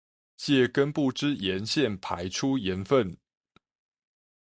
[0.35, 3.19] 藉根部之鹽腺排出鹽分